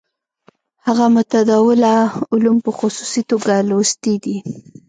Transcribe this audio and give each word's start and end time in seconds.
هغه 0.85 1.05
متداوله 1.15 1.93
علوم 2.33 2.57
په 2.65 2.71
خصوصي 2.79 3.21
توګه 3.31 3.53
لوستي 3.69 4.15
دي. 4.23 4.37